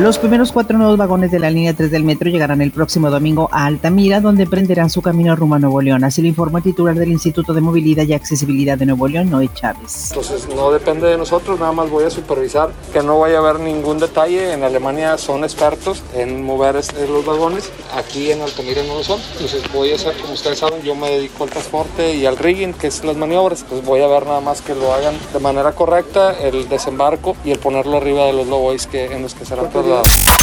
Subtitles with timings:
[0.00, 3.48] Los primeros cuatro nuevos vagones de la línea 3 del metro llegarán el próximo domingo
[3.52, 6.02] a Altamira, donde emprenderán su camino rumbo a Nuevo León.
[6.02, 9.48] Así lo informó el titular del Instituto de Movilidad y Accesibilidad de Nuevo León, Noé
[9.54, 10.10] Chávez.
[10.10, 13.60] Entonces no depende de nosotros, nada más voy a supervisar que no vaya a haber
[13.60, 14.52] ningún detalle.
[14.52, 19.20] En Alemania son expertos en mover los vagones, aquí en Altamira no lo son.
[19.34, 22.72] Entonces voy a hacer, como ustedes saben, yo me dedico al transporte y al rigging,
[22.72, 23.62] que es las maniobras.
[23.62, 27.52] Entonces voy a ver nada más que lo hagan de manera correcta, el desembarco y
[27.52, 29.70] el ponerlo arriba de los lobois que, en los que serán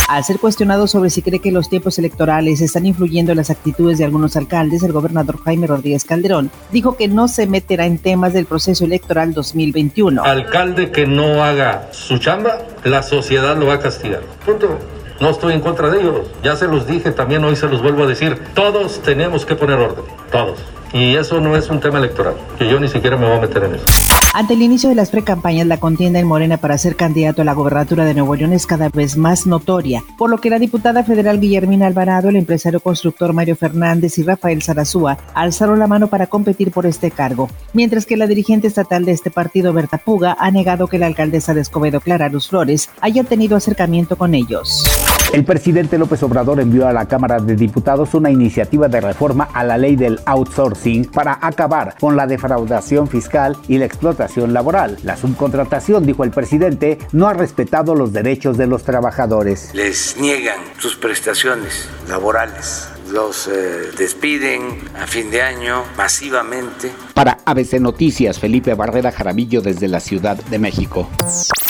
[0.07, 3.97] Al ser cuestionado sobre si cree que los tiempos electorales están influyendo en las actitudes
[3.97, 8.33] de algunos alcaldes, el gobernador Jaime Rodríguez Calderón dijo que no se meterá en temas
[8.33, 10.23] del proceso electoral 2021.
[10.23, 14.21] Alcalde que no haga su chamba, la sociedad lo va a castigar.
[14.45, 14.77] Punto.
[15.21, 16.27] No estoy en contra de ellos.
[16.43, 18.41] Ya se los dije, también hoy se los vuelvo a decir.
[18.55, 20.03] Todos tenemos que poner orden.
[20.31, 20.57] Todos.
[20.93, 23.63] Y eso no es un tema electoral, que yo ni siquiera me voy a meter
[23.63, 23.85] en eso.
[24.33, 27.53] Ante el inicio de las precampañas, la contienda en Morena para ser candidato a la
[27.53, 31.41] gobernatura de Nuevo León es cada vez más notoria, por lo que la diputada federal
[31.41, 36.71] Guillermina Alvarado, el empresario constructor Mario Fernández y Rafael Sarazúa alzaron la mano para competir
[36.71, 40.87] por este cargo, mientras que la dirigente estatal de este partido, Berta Puga, ha negado
[40.87, 44.85] que la alcaldesa de Escobedo, Clara Luz Flores, haya tenido acercamiento con ellos.
[45.33, 49.63] El presidente López Obrador envió a la Cámara de Diputados una iniciativa de reforma a
[49.63, 54.97] la ley del outsourcing para acabar con la defraudación fiscal y la explotación laboral.
[55.03, 59.73] La subcontratación, dijo el presidente, no ha respetado los derechos de los trabajadores.
[59.73, 64.61] Les niegan sus prestaciones laborales los eh, despiden
[64.97, 66.91] a fin de año masivamente.
[67.13, 71.09] Para ABC Noticias, Felipe Barrera Jaramillo desde la Ciudad de México.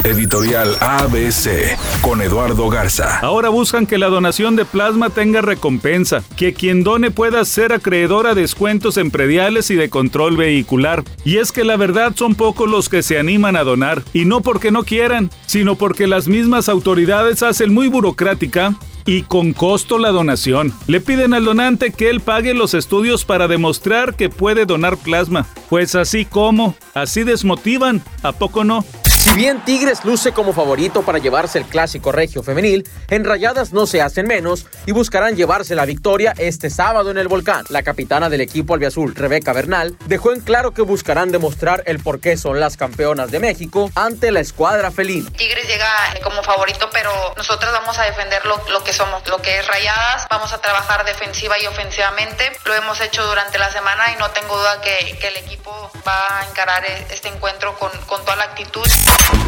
[0.04, 3.20] Editorial ABC con Eduardo Garza.
[3.20, 8.26] Ahora buscan que la donación de plasma tenga recompensa, que quien done pueda ser acreedor
[8.26, 11.04] a descuentos en prediales y de control vehicular.
[11.24, 14.42] Y es que la verdad son pocos los que se animan a donar, y no
[14.42, 18.76] porque no quieran, sino porque las mismas autoridades hacen muy burocrática
[19.06, 20.73] y con costo la donación.
[20.88, 25.48] Le piden al donante que él pague los estudios para demostrar que puede donar plasma.
[25.70, 28.84] Pues así como, así desmotivan, ¿a poco no?
[29.31, 33.87] Si bien Tigres luce como favorito para llevarse el clásico regio femenil, en Rayadas no
[33.87, 37.64] se hacen menos y buscarán llevarse la victoria este sábado en el Volcán.
[37.69, 42.19] La capitana del equipo albiazul, Rebeca Bernal, dejó en claro que buscarán demostrar el por
[42.19, 45.31] qué son las campeonas de México ante la escuadra felina.
[45.31, 45.89] Tigres llega
[46.25, 50.27] como favorito, pero nosotros vamos a defender lo, que somos, lo que es Rayadas.
[50.30, 52.52] Vamos a trabajar defensiva y ofensivamente.
[52.65, 56.49] Lo hemos hecho durante la semana y no tengo duda que, el equipo va a
[56.49, 57.92] encarar e, este encuentro con
[58.25, 58.83] toda la actitud.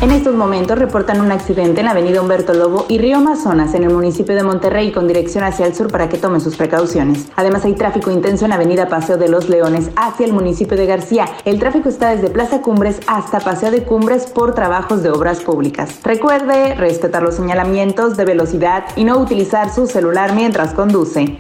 [0.03, 3.84] En estos momentos reportan un accidente en la avenida Humberto Lobo y Río Amazonas en
[3.84, 7.28] el municipio de Monterrey con dirección hacia el sur para que tomen sus precauciones.
[7.38, 10.88] Además hay tráfico intenso en la avenida Paseo de los Leones hacia el municipio de
[10.88, 11.29] García.
[11.45, 16.00] El tráfico está desde Plaza Cumbres hasta Paseo de Cumbres por trabajos de obras públicas.
[16.03, 21.38] Recuerde respetar los señalamientos de velocidad y no utilizar su celular mientras conduce.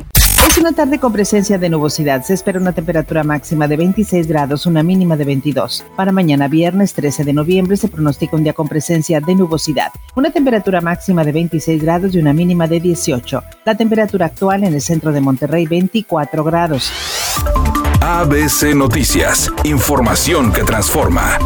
[0.47, 2.23] Es una tarde con presencia de nubosidad.
[2.23, 5.85] Se espera una temperatura máxima de 26 grados, una mínima de 22.
[5.95, 9.91] Para mañana viernes 13 de noviembre se pronostica un día con presencia de nubosidad.
[10.15, 13.43] Una temperatura máxima de 26 grados y una mínima de 18.
[13.65, 16.91] La temperatura actual en el centro de Monterrey 24 grados.
[18.01, 19.51] ABC Noticias.
[19.63, 21.39] Información que transforma.